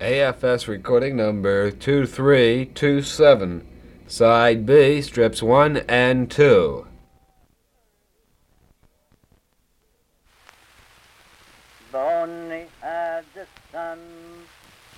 AFS 0.00 0.66
recording 0.66 1.14
number 1.14 1.70
2327, 1.70 3.64
side 4.08 4.66
B, 4.66 5.00
strips 5.00 5.40
1 5.40 5.76
and 5.88 6.28
2. 6.28 6.84
Bonnie 11.92 12.66
had 12.80 13.24
a 13.36 13.46
son, 13.70 14.00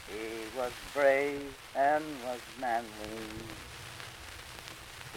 he 0.08 0.58
was 0.58 0.72
brave 0.94 1.54
and 1.76 2.02
was 2.24 2.40
manly. 2.58 2.88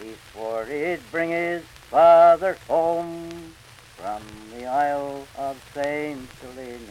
He 0.02 0.14
swore 0.34 0.66
he'd 0.66 1.00
bring 1.10 1.30
his 1.30 1.64
father 1.90 2.58
home 2.68 3.56
from 3.96 4.22
the 4.54 4.66
Isle 4.66 5.26
of 5.38 5.64
Saint 5.74 6.30
Helena. 6.42 6.82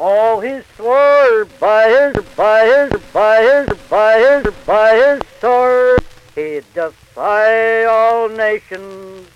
Oh, 0.00 0.27
he 0.40 0.60
swore 0.76 1.44
by 1.60 1.88
his, 1.88 2.24
by 2.34 2.64
his, 2.64 3.00
by 3.12 3.42
his, 3.42 3.78
by 3.88 4.18
his, 4.18 4.54
by 4.66 4.94
his 4.94 5.22
sword, 5.40 6.04
he'd 6.34 6.64
defy 6.74 7.84
all 7.84 8.28
nations, 8.28 9.28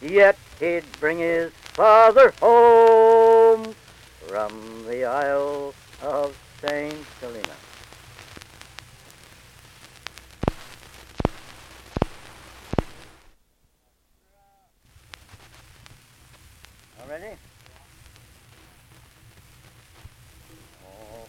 yet 0.00 0.38
he'd 0.60 0.84
bring 1.00 1.18
his 1.18 1.52
father 1.52 2.34
home 2.40 3.74
from 4.26 4.84
the 4.86 5.04
Isle 5.04 5.74
of 6.02 6.36
Saint 6.60 7.06
Helena. 7.20 7.48
All 17.00 17.08
ready? 17.08 17.36
Oh, 20.84 21.26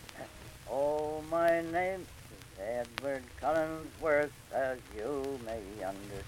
oh, 0.72 1.24
my 1.30 1.62
name 1.62 2.02
is 2.02 2.60
Edward 2.60 3.24
Collinsworth, 3.40 4.32
as 4.54 4.80
you 4.98 5.40
may 5.46 5.62
under. 5.84 6.24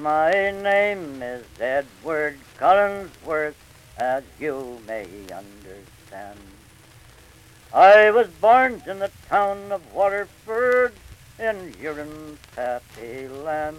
My 0.00 0.50
name 0.50 1.22
is 1.22 1.44
Edward 1.60 2.38
Collinsworth, 2.58 3.54
as 3.98 4.24
you 4.40 4.80
may 4.86 5.06
understand. 5.30 6.38
I 7.72 8.10
was 8.10 8.28
born 8.28 8.82
in 8.86 8.98
the 8.98 9.10
town 9.28 9.70
of 9.70 9.92
Waterford 9.92 10.94
in 11.38 11.74
Erin's 11.80 12.38
happy 12.56 13.28
land. 13.28 13.76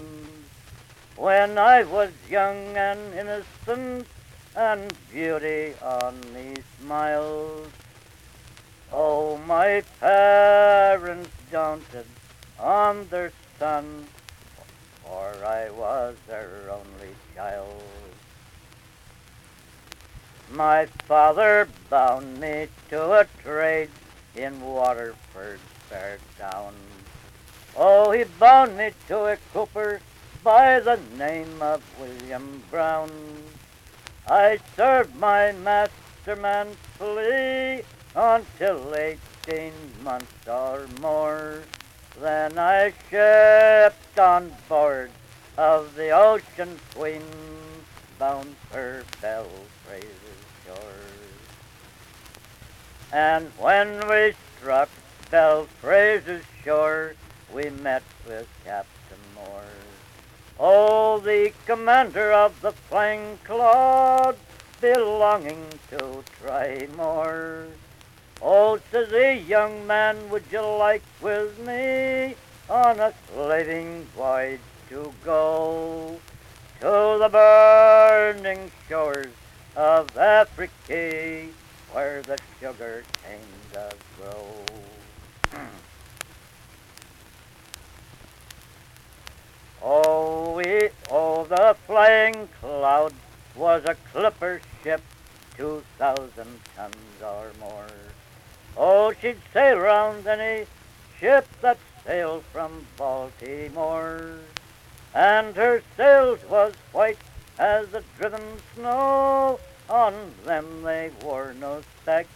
When 1.15 1.57
I 1.57 1.83
was 1.83 2.11
young 2.29 2.77
and 2.77 3.13
innocent, 3.13 4.07
and 4.55 4.93
beauty 5.11 5.73
on 5.81 6.19
me 6.33 6.53
smiles. 6.79 7.67
Oh, 8.91 9.37
my 9.37 9.81
parents 9.99 11.31
daunted 11.51 12.05
on 12.59 13.07
their 13.09 13.31
son, 13.57 14.05
I 15.53 15.69
was 15.69 16.15
her 16.29 16.71
only 16.71 17.13
child. 17.35 17.83
My 20.49 20.87
father 21.07 21.67
bound 21.91 22.39
me 22.39 22.69
to 22.89 23.19
a 23.19 23.27
trade 23.43 23.91
in 24.35 24.59
Waterford 24.61 25.59
fair 25.87 26.17
town. 26.39 26.73
Oh, 27.77 28.09
he 28.09 28.23
bound 28.39 28.77
me 28.77 28.93
to 29.07 29.25
a 29.25 29.37
cooper 29.53 30.01
by 30.43 30.79
the 30.79 30.99
name 31.19 31.61
of 31.61 31.83
William 31.99 32.63
Brown. 32.71 33.11
I 34.27 34.57
served 34.75 35.15
my 35.17 35.51
master 35.51 36.35
manfully 36.35 37.85
until 38.15 38.95
eighteen 38.95 39.73
months 40.03 40.47
or 40.47 40.87
more. 40.99 41.61
Then 42.19 42.57
I 42.57 42.93
shipped 43.11 44.17
on 44.17 44.51
board 44.67 45.11
of 45.57 45.95
the 45.95 46.09
Ocean 46.09 46.79
Queen, 46.95 47.21
bound 48.17 48.55
her 48.71 49.03
for 49.07 49.21
Belfraser's 49.21 50.09
shores. 50.65 51.03
And 53.11 53.51
when 53.59 54.07
we 54.07 54.33
struck 54.57 54.89
Belfraser's 55.29 56.43
shore, 56.63 57.13
we 57.53 57.69
met 57.69 58.03
with 58.27 58.47
Captain 58.65 59.17
Moore. 59.35 59.63
Oh, 60.59 61.19
the 61.19 61.53
commander 61.65 62.31
of 62.31 62.59
the 62.61 62.71
Flying 62.71 63.37
Cloud, 63.43 64.35
belonging 64.81 65.65
to 65.91 66.23
Trimore. 66.39 67.67
Oh, 68.41 68.79
says 68.91 69.09
he, 69.11 69.47
young 69.47 69.85
man, 69.85 70.29
would 70.29 70.43
you 70.51 70.61
like 70.61 71.03
with 71.21 71.57
me 71.59 72.35
on 72.69 72.99
a 72.99 73.13
slaving 73.31 74.05
voyage 74.15 74.59
to 74.89 75.13
go 75.23 76.19
to 76.79 77.17
the 77.19 77.29
burning 77.31 78.71
shores 78.87 79.33
of 79.75 80.15
Africa, 80.17 81.47
where 81.91 82.21
the 82.23 82.37
sugar 82.59 83.03
cane 83.23 83.39
does 83.71 83.93
grow? 84.17 84.47
Oh, 89.85 90.55
we, 90.55 90.89
oh, 91.11 91.43
the 91.43 91.75
flying 91.85 92.47
cloud 92.61 93.13
was 93.55 93.83
a 93.85 93.95
clipper 94.13 94.61
ship, 94.81 95.01
two 95.57 95.83
thousand 95.97 96.59
tons 96.75 96.95
or 97.21 97.51
more. 97.59 97.87
Oh, 98.77 99.13
she'd 99.21 99.37
sail 99.51 99.77
round 99.77 100.25
any 100.25 100.65
ship 101.19 101.47
that 101.61 101.77
sailed 102.05 102.43
from 102.51 102.85
Baltimore, 102.97 104.39
and 105.13 105.55
her 105.55 105.81
sails 105.95 106.39
was 106.49 106.73
white 106.91 107.19
as 107.59 107.87
the 107.89 108.03
driven 108.17 108.41
snow. 108.75 109.59
On 109.89 110.13
them 110.45 110.81
they 110.83 111.11
wore 111.23 111.53
no 111.59 111.81
specs, 112.01 112.29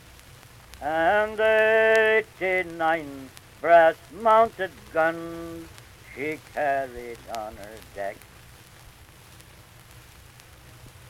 and 0.82 1.40
eighty-nine 1.40 3.30
brass-mounted 3.62 4.72
guns 4.92 5.68
she 6.14 6.40
carried 6.54 7.18
on 7.36 7.56
her 7.56 7.78
deck. 7.96 8.18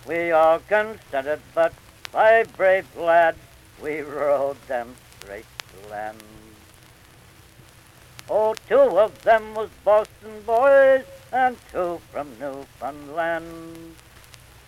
We 0.07 0.31
all 0.31 0.59
consented, 0.59 1.41
but 1.53 1.73
five 2.11 2.55
brave 2.55 2.87
lads, 2.95 3.39
we 3.81 4.01
rowed 4.01 4.61
them 4.67 4.95
straight 5.19 5.45
to 5.59 5.89
land. 5.89 6.23
Oh, 8.29 8.53
two 8.69 8.99
of 8.99 9.21
them 9.23 9.55
was 9.55 9.69
Boston 9.83 10.43
boys, 10.45 11.03
and 11.31 11.57
two 11.71 11.99
from 12.11 12.29
Newfoundland. 12.39 13.95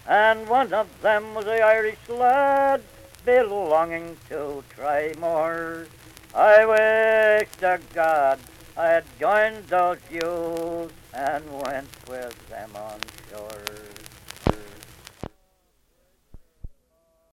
And 0.07 0.47
one 0.47 0.73
of 0.73 0.87
them 1.01 1.35
was 1.35 1.45
a 1.45 1.61
Irish 1.61 2.09
lad, 2.09 2.81
belonging 3.25 4.17
to 4.29 4.63
Trimore. 4.75 5.87
I 6.33 6.65
wish 6.65 7.49
to 7.59 7.79
God 7.93 8.39
I 8.77 8.87
had 8.87 9.03
joined 9.19 9.67
those 9.67 9.99
youths 10.09 10.93
and 11.13 11.43
went 11.61 11.89
with 12.07 12.49
them 12.49 12.71
on 12.75 12.99
shore. 13.29 14.08